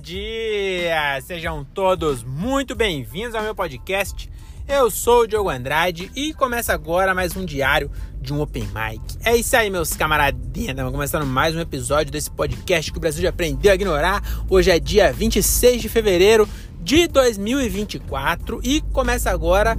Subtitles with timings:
[0.00, 1.20] dia!
[1.20, 4.30] Sejam todos muito bem-vindos ao meu podcast.
[4.66, 9.02] Eu sou o Diogo Andrade e começa agora mais um diário de um Open Mic.
[9.22, 10.70] É isso aí, meus camaradinhos.
[10.70, 14.22] Estamos começando mais um episódio desse podcast que o Brasil já aprendeu a ignorar.
[14.48, 16.48] Hoje é dia 26 de fevereiro
[16.80, 19.76] de 2024 e começa agora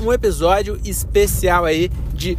[0.00, 2.38] um episódio especial aí de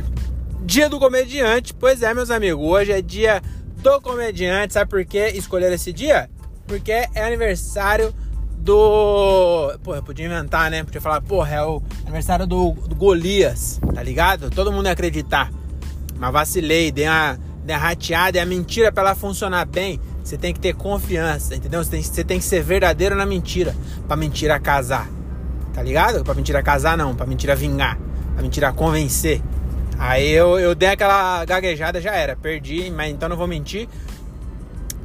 [0.64, 1.72] Dia do Comediante.
[1.72, 3.44] Pois é, meus amigos, hoje é dia
[3.78, 4.74] do comediante.
[4.74, 6.28] Sabe por que escolheram esse dia?
[6.72, 8.14] Porque é aniversário
[8.58, 9.74] do.
[9.86, 10.84] Eu podia inventar, né?
[10.86, 14.50] Podia falar, porra, é o aniversário do, do Golias, tá ligado?
[14.50, 15.52] Todo mundo ia acreditar.
[16.18, 20.38] Mas vacilei, dei uma, dei uma rateada, e a mentira pra ela funcionar bem, você
[20.38, 21.84] tem que ter confiança, entendeu?
[21.84, 23.76] Você tem, você tem que ser verdadeiro na mentira,
[24.08, 25.10] pra mentira casar.
[25.74, 26.24] Tá ligado?
[26.24, 27.98] Pra mentira casar, não, pra mentira vingar,
[28.34, 29.42] pra mentira convencer.
[30.00, 33.90] Aí eu, eu dei aquela gaguejada, já era, perdi, mas então não vou mentir.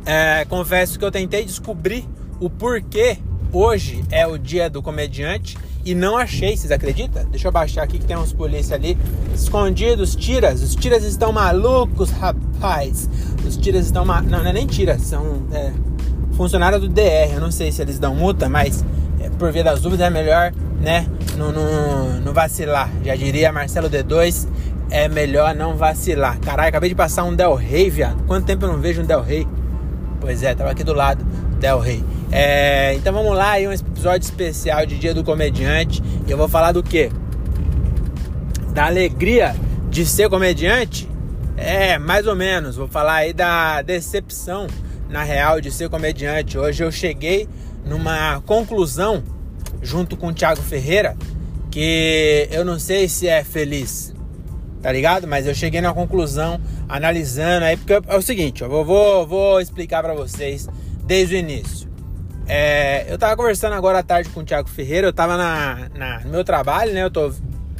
[0.06, 3.18] É, confesso que eu tentei descobrir o porquê
[3.52, 7.24] hoje é o dia do comediante e não achei, vocês acreditam?
[7.26, 8.96] Deixa eu baixar aqui que tem uns polícia ali
[9.34, 10.62] escondidos, tiras.
[10.62, 13.08] Os tiras estão malucos, rapaz.
[13.46, 14.20] Os tiras estão ma...
[14.20, 15.72] Não, não é nem tiras, são é,
[16.32, 17.32] funcionários do DR.
[17.32, 18.84] Eu não sei se eles dão multa, mas
[19.20, 21.06] é, por via das dúvidas é melhor, né?
[21.36, 22.90] Não, não, não vacilar.
[23.04, 24.46] Já diria Marcelo D2,
[24.90, 26.38] é melhor não vacilar.
[26.40, 28.24] Caralho, acabei de passar um Del Rey, viado.
[28.26, 29.46] Quanto tempo eu não vejo um Del Rey?
[30.26, 31.24] Pois é, tava aqui do lado,
[31.60, 32.02] Del Rey.
[32.32, 36.02] É, então vamos lá, aí um episódio especial de Dia do Comediante.
[36.26, 37.12] E eu vou falar do quê?
[38.74, 39.54] Da alegria
[39.88, 41.08] de ser comediante?
[41.56, 42.74] É, mais ou menos.
[42.74, 44.66] Vou falar aí da decepção,
[45.08, 46.58] na real, de ser comediante.
[46.58, 47.48] Hoje eu cheguei
[47.84, 49.22] numa conclusão,
[49.80, 51.16] junto com o Thiago Ferreira,
[51.70, 54.12] que eu não sei se é feliz
[54.86, 55.26] tá ligado?
[55.26, 60.00] Mas eu cheguei na conclusão, analisando aí, porque é o seguinte, eu vou, vou explicar
[60.00, 60.68] para vocês
[61.02, 61.88] desde o início.
[62.46, 66.20] É, eu tava conversando agora à tarde com o Thiago Ferreira, eu tava na, na,
[66.20, 67.02] no meu trabalho, né?
[67.02, 67.32] Eu tô,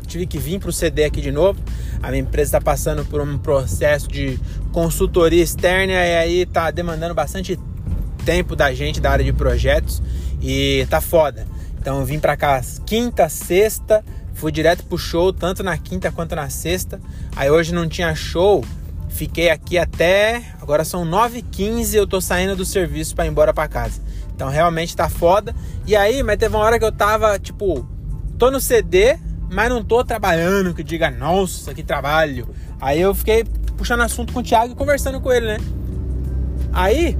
[0.08, 1.62] tive que vir pro CD aqui de novo.
[2.02, 4.36] A minha empresa está passando por um processo de
[4.72, 7.56] consultoria externa e aí tá demandando bastante
[8.24, 10.02] tempo da gente da área de projetos
[10.42, 11.46] e tá foda.
[11.78, 14.04] Então eu vim para cá quinta, sexta,
[14.36, 17.00] Fui direto pro show, tanto na quinta quanto na sexta.
[17.34, 18.62] Aí hoje não tinha show.
[19.08, 20.42] Fiquei aqui até.
[20.60, 23.98] Agora são 9h15 eu tô saindo do serviço para ir embora para casa.
[24.34, 25.54] Então realmente tá foda.
[25.86, 27.88] E aí, mas teve uma hora que eu tava, tipo,
[28.38, 29.18] tô no CD,
[29.50, 32.46] mas não tô trabalhando, que diga, nossa, que trabalho.
[32.78, 33.42] Aí eu fiquei
[33.78, 35.56] puxando assunto com o Thiago e conversando com ele, né?
[36.74, 37.16] Aí,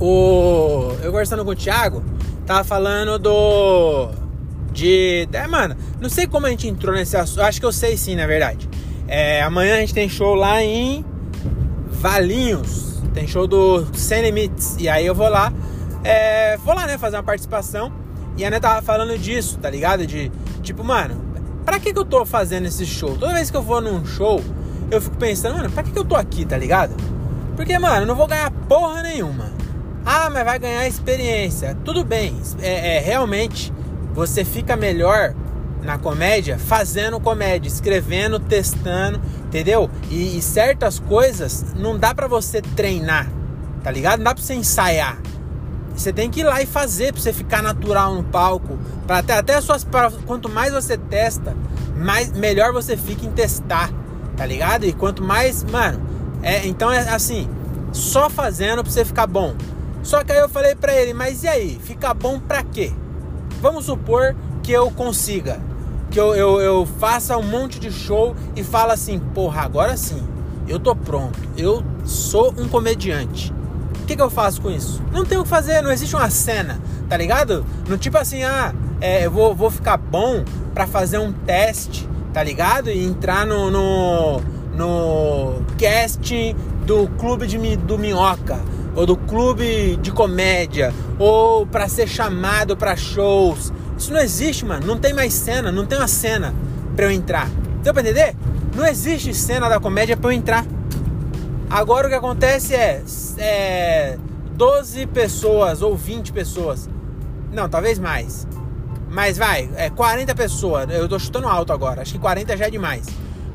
[0.00, 0.92] o...
[1.02, 2.02] eu conversando com o Thiago,
[2.46, 4.25] tava falando do
[4.76, 5.26] de.
[5.32, 7.40] É, mano, não sei como a gente entrou nesse assunto.
[7.40, 8.68] Acho que eu sei sim, na verdade.
[9.08, 11.04] É, amanhã a gente tem show lá em
[11.88, 13.00] Valinhos.
[13.14, 14.76] Tem show do Sem Limites.
[14.78, 15.52] E aí eu vou lá.
[16.04, 17.90] É, vou lá, né, fazer uma participação.
[18.36, 20.06] E a Ana tava falando disso, tá ligado?
[20.06, 20.30] De
[20.62, 21.18] tipo, mano,
[21.64, 23.16] pra que, que eu tô fazendo esse show?
[23.16, 24.44] Toda vez que eu vou num show,
[24.90, 26.94] eu fico pensando, mano, pra que, que eu tô aqui, tá ligado?
[27.56, 29.50] Porque, mano, eu não vou ganhar porra nenhuma.
[30.04, 31.74] Ah, mas vai ganhar experiência.
[31.82, 33.72] Tudo bem, é, é realmente
[34.16, 35.34] você fica melhor
[35.82, 39.90] na comédia fazendo comédia, escrevendo, testando, entendeu?
[40.10, 43.30] E, e certas coisas não dá para você treinar,
[43.84, 44.18] tá ligado?
[44.18, 45.18] Não dá pra você ensaiar.
[45.94, 48.78] Você tem que ir lá e fazer pra você ficar natural no palco.
[49.06, 49.84] Pra até, até suas.
[49.84, 51.54] Pra, quanto mais você testa,
[51.94, 53.90] mais, melhor você fica em testar,
[54.36, 54.84] tá ligado?
[54.84, 55.62] E quanto mais.
[55.64, 56.02] Mano,
[56.42, 57.48] é, então é assim,
[57.92, 59.54] só fazendo pra você ficar bom.
[60.02, 61.80] Só que aí eu falei pra ele, mas e aí?
[61.82, 62.92] Fica bom pra quê?
[63.60, 65.58] Vamos supor que eu consiga,
[66.10, 70.22] que eu, eu, eu faça um monte de show e fala assim, porra, agora sim,
[70.68, 73.52] eu tô pronto, eu sou um comediante.
[74.02, 75.02] O que, que eu faço com isso?
[75.10, 77.64] Não tenho o que fazer, não existe uma cena, tá ligado?
[77.88, 80.44] No tipo assim, ah, é, eu vou, vou ficar bom
[80.74, 82.90] para fazer um teste, tá ligado?
[82.90, 84.40] E entrar no, no,
[84.76, 86.54] no casting
[86.84, 88.58] do clube de, do Minhoca
[88.96, 93.72] ou do clube de comédia, ou para ser chamado para shows.
[93.96, 94.86] Isso não existe, mano.
[94.86, 96.54] Não tem mais cena, não tem uma cena
[96.96, 97.48] para eu entrar.
[97.82, 98.34] Deu pra entender?
[98.74, 100.64] Não existe cena da comédia para eu entrar.
[101.68, 103.02] Agora o que acontece é,
[103.38, 104.18] é
[104.54, 106.88] 12 pessoas ou 20 pessoas.
[107.52, 108.46] Não, talvez mais.
[109.10, 110.88] Mas vai, é 40 pessoas.
[110.90, 112.02] Eu tô chutando alto agora.
[112.02, 113.06] Acho que 40 já é demais.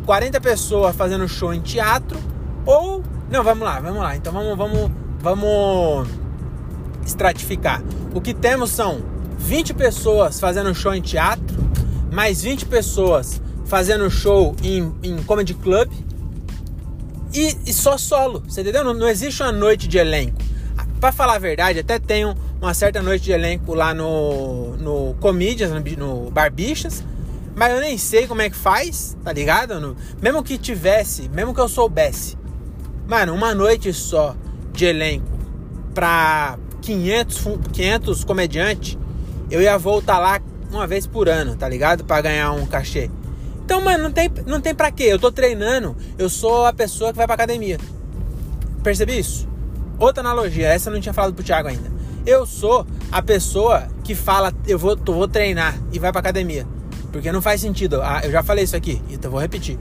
[0.06, 2.20] 40 pessoas fazendo show em teatro
[2.66, 4.16] ou não, vamos lá, vamos lá.
[4.16, 4.92] Então vamos, vamos
[5.22, 6.08] vamos
[7.06, 7.84] estratificar.
[8.14, 9.02] O que temos são
[9.38, 11.58] 20 pessoas fazendo show em teatro,
[12.12, 15.90] mais 20 pessoas fazendo show em, em comedy club
[17.34, 18.84] e, e só solo, você entendeu?
[18.84, 20.38] Não, não, existe uma noite de elenco.
[21.00, 25.72] Pra falar a verdade, até tenho uma certa noite de elenco lá no, no Comedians,
[25.72, 27.04] no, no Barbichas.
[27.56, 29.96] Mas eu nem sei como é que faz, tá ligado?
[30.22, 32.38] Mesmo que tivesse, mesmo que eu soubesse.
[33.08, 34.36] Mano, uma noite só
[34.82, 35.28] de elenco
[35.94, 38.98] pra 500, 500 comediantes,
[39.52, 40.42] eu ia voltar lá
[40.72, 42.04] uma vez por ano, tá ligado?
[42.04, 43.12] Pra ganhar um cachê.
[43.64, 45.04] Então, mano, não tem, não tem pra quê.
[45.04, 47.78] Eu tô treinando, eu sou a pessoa que vai pra academia.
[48.82, 49.48] Percebi isso?
[50.00, 51.92] Outra analogia, essa eu não tinha falado pro Thiago ainda.
[52.26, 56.66] Eu sou a pessoa que fala, eu vou, vou treinar e vai pra academia.
[57.12, 58.02] Porque não faz sentido.
[58.02, 59.78] Ah, eu já falei isso aqui, então vou repetir.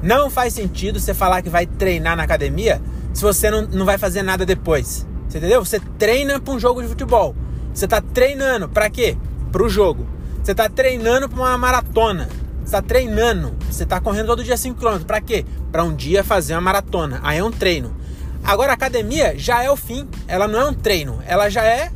[0.00, 2.80] Não faz sentido você falar que vai treinar na academia
[3.14, 5.06] se você não, não vai fazer nada depois.
[5.28, 5.64] Você entendeu?
[5.64, 7.34] Você treina para um jogo de futebol.
[7.72, 9.16] Você está treinando para quê?
[9.52, 10.06] Para o jogo.
[10.42, 12.28] Você está treinando para uma maratona.
[12.58, 13.54] Você está treinando.
[13.70, 15.04] Você está correndo todo dia 5 km.
[15.04, 15.46] Para quê?
[15.70, 17.20] Para um dia fazer uma maratona.
[17.22, 17.94] Aí é um treino.
[18.42, 20.08] Agora a academia já é o fim.
[20.26, 21.22] Ela não é um treino.
[21.24, 21.92] Ela já é.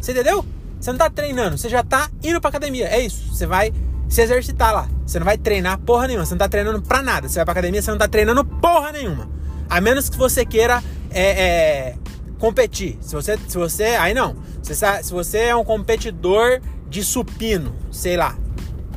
[0.00, 0.44] Você entendeu?
[0.80, 1.58] Você não está treinando.
[1.58, 2.88] Você já está indo para academia.
[2.88, 3.34] É isso.
[3.34, 3.72] Você vai
[4.08, 4.88] se exercitar lá.
[5.06, 6.24] Você não vai treinar porra nenhuma.
[6.24, 7.28] Você não está treinando para nada.
[7.28, 7.82] Você vai para academia.
[7.82, 9.28] Você não está treinando porra nenhuma.
[9.72, 11.94] A menos que você queira é, é,
[12.38, 12.98] competir.
[13.00, 14.36] Se você, se você, aí não.
[14.62, 16.60] Se, se você é um competidor
[16.90, 18.36] de supino, sei lá,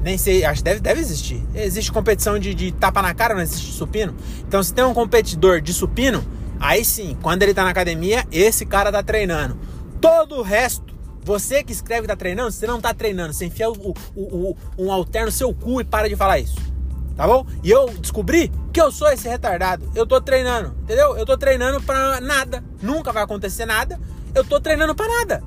[0.03, 1.41] nem sei, acho que deve, deve existir.
[1.55, 4.13] Existe competição de, de tapa na cara, não existe supino.
[4.45, 6.21] Então, se tem um competidor de supino,
[6.59, 9.57] aí sim, quando ele tá na academia, esse cara tá treinando.
[10.01, 10.93] Todo o resto,
[11.23, 13.31] você que escreve tá treinando, você não tá treinando.
[13.31, 16.74] Você enfia o, o, o, um alterno no seu cu e para de falar isso
[17.15, 17.45] tá bom?
[17.63, 19.89] E eu descobri que eu sou esse retardado.
[19.95, 21.17] Eu tô treinando, entendeu?
[21.17, 22.63] Eu tô treinando pra nada.
[22.81, 23.99] Nunca vai acontecer nada.
[24.33, 25.43] Eu tô treinando pra nada.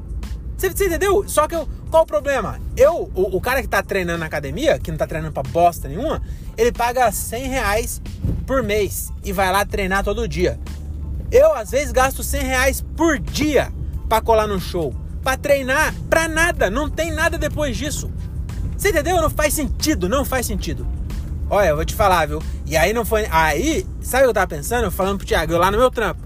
[0.56, 1.24] Você, você entendeu?
[1.28, 2.60] Só que eu, qual o problema?
[2.76, 5.86] Eu, o, o, cara que tá treinando na academia, que não tá treinando pra bosta
[5.88, 6.20] nenhuma,
[6.56, 8.02] ele paga 100 reais
[8.44, 10.58] por mês e vai lá treinar todo dia.
[11.30, 13.72] Eu, às vezes, gasto 100 reais por dia
[14.08, 14.92] pra colar no show.
[15.22, 16.68] Pra treinar pra nada.
[16.68, 18.10] Não tem nada depois disso.
[18.76, 19.20] Você entendeu?
[19.20, 20.86] Não faz sentido, não faz sentido.
[21.50, 22.42] Olha, eu vou te falar, viu?
[22.66, 23.26] E aí não foi.
[23.30, 24.90] Aí, sabe o que eu tava pensando?
[24.90, 26.20] Falando pro Thiago, eu lá no meu trampo.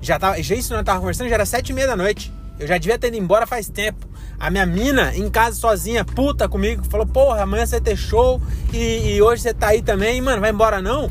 [0.00, 0.42] Já tava.
[0.42, 2.32] Já isso nós tava conversando, já era sete e meia da noite.
[2.58, 4.08] Eu já devia ter ido embora faz tempo.
[4.38, 8.40] A minha mina em casa sozinha, puta comigo, falou: Porra, amanhã você ter show
[8.72, 10.20] e, e hoje você tá aí também.
[10.20, 11.08] Mano, vai embora não?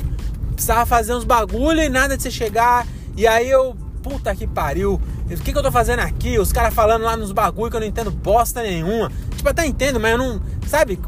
[0.54, 2.88] Precisava fazer uns bagulho e nada de você chegar.
[3.16, 5.00] E aí eu, puta que pariu.
[5.30, 6.40] O que, que eu tô fazendo aqui?
[6.40, 9.12] Os caras falando lá nos bagulho que eu não entendo bosta nenhuma.
[9.36, 10.42] Tipo, até entendo, mas eu não.
[10.68, 11.00] Sabe?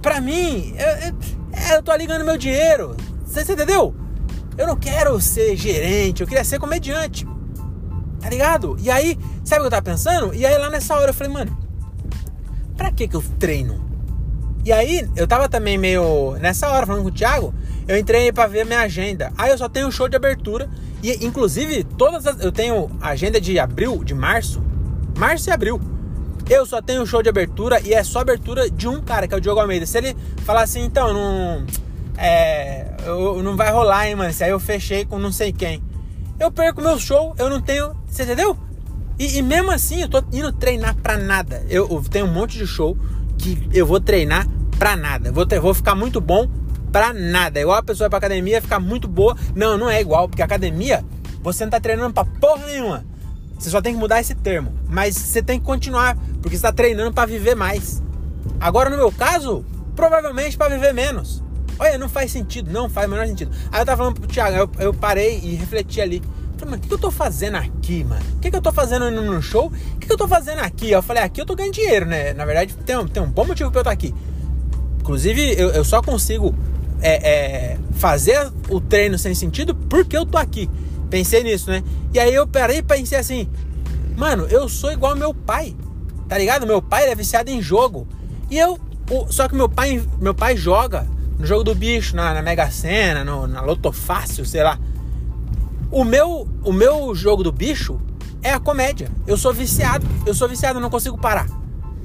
[0.00, 1.14] Pra mim, eu, eu,
[1.74, 2.96] eu tô ligando meu dinheiro.
[3.24, 3.94] Você, você entendeu?
[4.56, 7.26] Eu não quero ser gerente, eu queria ser comediante.
[8.20, 8.76] Tá ligado?
[8.80, 10.34] E aí, sabe o que eu tava pensando?
[10.34, 11.56] E aí lá nessa hora eu falei, mano,
[12.76, 13.84] pra que que eu treino?
[14.64, 16.32] E aí, eu tava também meio.
[16.40, 17.54] Nessa hora, falando com o Thiago,
[17.86, 19.32] eu entrei pra ver minha agenda.
[19.38, 20.68] Aí eu só tenho show de abertura.
[21.04, 22.40] E inclusive, todas as.
[22.40, 24.60] Eu tenho agenda de abril, de março.
[25.16, 25.80] Março e abril.
[26.48, 29.36] Eu só tenho show de abertura e é só abertura de um cara, que é
[29.36, 29.84] o Diogo Almeida.
[29.84, 31.66] Se ele falar assim, então, não.
[32.16, 32.86] É.
[33.04, 34.32] Eu, não vai rolar, hein, mano.
[34.32, 35.82] Se aí eu fechei com não sei quem.
[36.38, 37.96] Eu perco meu show, eu não tenho.
[38.06, 38.56] Você entendeu?
[39.18, 41.64] E, e mesmo assim, eu tô indo treinar pra nada.
[41.68, 42.96] Eu, eu, tenho um monte de show
[43.38, 44.46] que eu vou treinar
[44.78, 45.32] pra nada.
[45.32, 46.48] Vou, ter, vou ficar muito bom
[46.92, 47.60] pra nada.
[47.60, 49.36] Igual a pessoa pra academia ficar muito boa.
[49.54, 51.04] Não, não é igual, porque academia
[51.42, 53.04] você não tá treinando pra porra nenhuma.
[53.58, 54.72] Você só tem que mudar esse termo.
[54.88, 58.02] Mas você tem que continuar, porque está treinando para viver mais.
[58.60, 61.42] Agora, no meu caso, provavelmente para viver menos.
[61.78, 63.50] Olha, não faz sentido, não faz o menor sentido.
[63.70, 66.22] Aí eu tava falando pro Thiago, eu, eu parei e refleti ali.
[66.56, 68.24] Falei, o que, eu tô fazendo aqui, mano?
[68.36, 69.66] O que, que eu tô fazendo no show?
[69.66, 70.90] O que, que eu tô fazendo aqui?
[70.90, 72.32] Eu falei, aqui eu tô ganhando dinheiro, né?
[72.32, 74.14] Na verdade, tem um, tem um bom motivo pra eu estar aqui.
[75.00, 76.54] Inclusive, eu, eu só consigo
[77.02, 77.30] é,
[77.74, 80.70] é, fazer o treino sem sentido porque eu tô aqui.
[81.16, 81.82] Pensei nisso, né?
[82.12, 83.48] E aí eu parei e pensei assim,
[84.14, 85.74] mano, eu sou igual meu pai,
[86.28, 86.66] tá ligado?
[86.66, 88.06] Meu pai é viciado em jogo.
[88.50, 88.78] E eu,
[89.30, 91.06] só que meu pai, meu pai joga
[91.38, 94.78] no jogo do bicho, na, na Mega Sena, no, na Loto Fácil, sei lá.
[95.90, 97.98] O meu, o meu jogo do bicho
[98.42, 99.10] é a comédia.
[99.26, 101.46] Eu sou viciado, eu sou viciado, eu não consigo parar.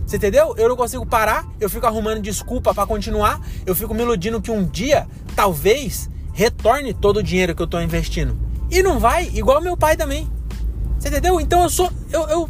[0.06, 0.56] Você entendeu?
[0.58, 4.52] Eu não consigo parar, eu fico arrumando desculpa para continuar, eu fico me iludindo que
[4.52, 8.51] um dia, talvez, retorne todo o dinheiro que eu tô investindo.
[8.72, 10.32] E não vai, igual meu pai também.
[10.98, 11.42] Você entendeu?
[11.42, 11.92] Então eu sou.
[12.10, 12.50] Eu, eu,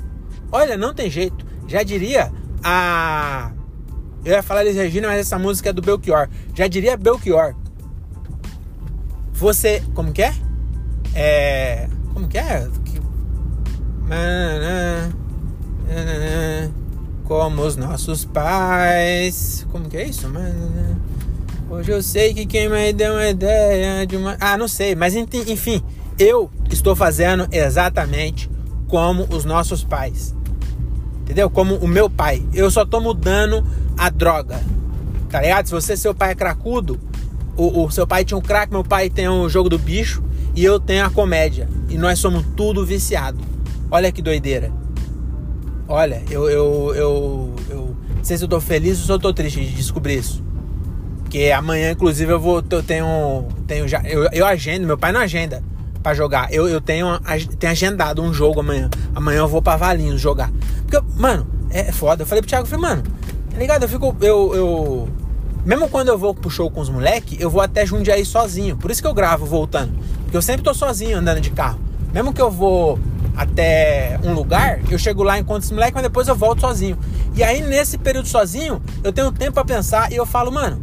[0.51, 1.43] olha, não tem jeito.
[1.67, 2.31] Já diria
[2.63, 3.51] a.
[4.23, 6.29] Eu ia falar de Regina, mas essa música é do Belchior.
[6.53, 7.55] Já diria Belchior.
[9.33, 9.81] Você.
[9.95, 10.33] Como que é?
[11.15, 11.89] É.
[12.13, 12.67] Como que é?
[17.23, 19.65] Como os nossos pais.
[19.71, 20.27] Como que é isso?
[21.67, 24.37] Hoje eu sei que quem me deu uma ideia de uma.
[24.39, 25.81] Ah, não sei, mas enfim
[26.21, 28.49] eu estou fazendo exatamente
[28.87, 30.35] como os nossos pais.
[31.21, 31.49] Entendeu?
[31.49, 32.45] Como o meu pai.
[32.53, 33.65] Eu só tô mudando
[33.97, 34.61] a droga.
[35.29, 35.65] Tá ligado?
[35.65, 36.99] Se você, seu pai é cracudo,
[37.57, 40.21] o, o seu pai tinha um crack, meu pai tem o jogo do bicho
[40.55, 41.67] e eu tenho a comédia.
[41.89, 43.39] E nós somos tudo viciado.
[43.89, 44.71] Olha que doideira.
[45.87, 49.33] Olha, eu, eu, eu, eu não sei se eu tô feliz ou se eu tô
[49.33, 50.43] triste de descobrir isso.
[51.23, 52.63] Porque amanhã, inclusive, eu vou.
[52.69, 53.47] Eu tenho.
[53.65, 55.63] tenho já, eu, eu agendo, meu pai não agenda
[56.01, 56.51] para jogar.
[56.53, 57.19] Eu, eu tenho,
[57.59, 58.89] tenho agendado um jogo amanhã.
[59.15, 60.51] Amanhã eu vou pra Valinhos jogar.
[60.85, 62.23] Porque, mano, é, é foda.
[62.23, 63.03] Eu falei pro Thiago, eu falei, mano,
[63.49, 63.83] tá ligado?
[63.83, 64.15] Eu fico.
[64.21, 64.55] Eu.
[64.55, 65.09] eu
[65.63, 68.75] mesmo quando eu vou pro show com os moleques, eu vou até Jundiaí sozinho.
[68.75, 69.93] Por isso que eu gravo voltando.
[70.23, 71.79] Porque eu sempre tô sozinho andando de carro.
[72.11, 72.99] Mesmo que eu vou
[73.35, 76.97] até um lugar, eu chego lá, encontro esse moleque, mas depois eu volto sozinho.
[77.35, 80.81] E aí, nesse período sozinho, eu tenho tempo para pensar e eu falo, mano,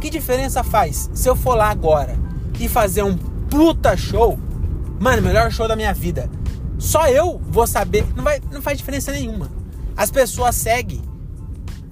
[0.00, 2.16] que diferença faz se eu for lá agora
[2.58, 3.16] e fazer um
[3.50, 4.38] puta show?
[4.98, 6.30] Mano, melhor show da minha vida.
[6.78, 8.04] Só eu vou saber.
[8.14, 9.50] Não, vai, não faz diferença nenhuma.
[9.96, 11.02] As pessoas seguem.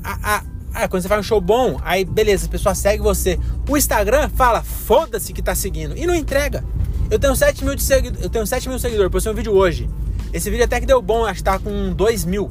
[0.03, 0.37] A,
[0.75, 3.39] a, a, quando você faz um show bom, aí beleza, as pessoas seguem você.
[3.69, 5.97] O Instagram fala, foda-se que tá seguindo.
[5.97, 6.65] E não entrega.
[7.11, 9.11] Eu tenho 7 mil, de segui eu tenho 7 mil seguidores.
[9.11, 9.89] Postei um vídeo hoje.
[10.33, 12.51] Esse vídeo até que deu bom, acho que tá com 2 mil.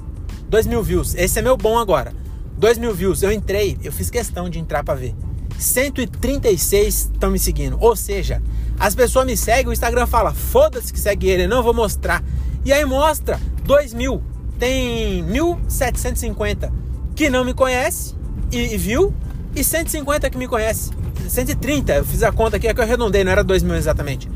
[0.49, 1.15] 2 mil views.
[1.15, 2.13] Esse é meu bom agora.
[2.57, 3.21] 2 mil views.
[3.23, 5.15] Eu entrei, eu fiz questão de entrar para ver.
[5.57, 7.77] 136 estão me seguindo.
[7.79, 8.41] Ou seja,
[8.79, 12.23] as pessoas me seguem, o Instagram fala, foda-se que segue ele, não vou mostrar.
[12.65, 14.21] E aí mostra 2 mil.
[14.59, 16.71] Tem 1.750
[17.15, 18.15] que não me conhece
[18.51, 19.13] e, e, viu,
[19.55, 20.91] e 150 que me conhece.
[21.27, 24.29] 130, eu fiz a conta aqui, é que eu arredondei, não era 2 mil exatamente.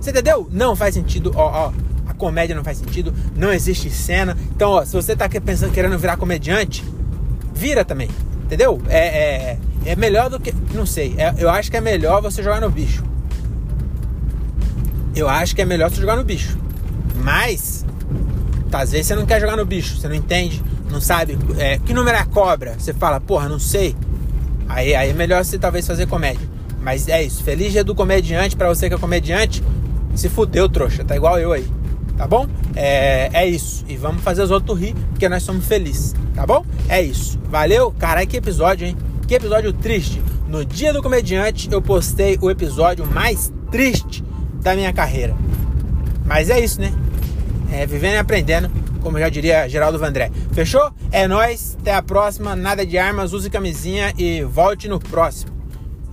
[0.00, 0.48] Você entendeu?
[0.50, 1.72] Não faz sentido, ó, ó.
[2.06, 4.36] A comédia não faz sentido, não existe cena.
[4.54, 6.84] Então, ó, se você tá pensando, querendo virar comediante,
[7.54, 8.08] vira também.
[8.44, 8.82] Entendeu?
[8.88, 10.52] É, é, é melhor do que.
[10.74, 11.14] Não sei.
[11.16, 13.02] É, eu acho que é melhor você jogar no bicho.
[15.14, 16.58] Eu acho que é melhor você jogar no bicho.
[17.16, 17.84] Mas,
[18.70, 21.38] tá, às vezes você não quer jogar no bicho, você não entende, não sabe.
[21.58, 22.74] É, que número é a cobra?
[22.78, 23.94] Você fala, porra, não sei.
[24.68, 26.48] Aí, aí é melhor você talvez fazer comédia.
[26.80, 27.44] Mas é isso.
[27.44, 29.62] Feliz dia do comediante para você que é comediante.
[30.14, 31.04] Se fudeu, trouxa.
[31.04, 31.66] Tá igual eu aí.
[32.16, 32.46] Tá bom?
[32.74, 33.84] É, é isso.
[33.88, 36.14] E vamos fazer os outros rir, porque nós somos felizes.
[36.34, 36.64] Tá bom?
[36.88, 37.38] É isso.
[37.48, 37.92] Valeu.
[37.98, 38.96] Caralho, que episódio, hein?
[39.28, 40.22] Que episódio triste.
[40.48, 44.24] No dia do comediante, eu postei o episódio mais triste
[44.62, 45.34] da minha carreira.
[46.24, 46.92] Mas é isso, né?
[47.72, 50.30] É vivendo e aprendendo, como já diria Geraldo Vandré.
[50.52, 50.92] Fechou?
[51.10, 51.76] É nós.
[51.80, 52.54] Até a próxima.
[52.54, 55.52] Nada de armas, use camisinha e volte no próximo.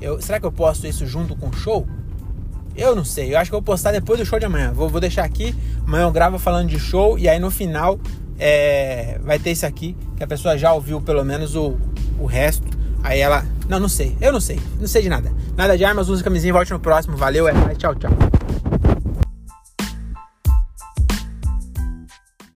[0.01, 1.87] Eu, será que eu posto isso junto com o show?
[2.75, 3.33] Eu não sei.
[3.33, 4.71] Eu acho que eu vou postar depois do show de amanhã.
[4.71, 5.53] Vou, vou deixar aqui.
[5.85, 7.99] Amanhã eu gravo falando de show e aí no final
[8.39, 11.77] é, vai ter isso aqui que a pessoa já ouviu pelo menos o,
[12.17, 12.65] o resto.
[13.03, 13.45] Aí ela.
[13.67, 14.15] Não, não sei.
[14.21, 14.59] Eu não sei.
[14.79, 15.31] Não sei de nada.
[15.57, 17.17] Nada de armas, use camisinha e volte no próximo.
[17.17, 17.77] Valeu, é nóis.
[17.77, 18.38] Tchau, tchau.